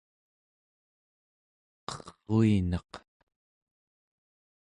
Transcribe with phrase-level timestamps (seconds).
[1.87, 2.91] qerruinaq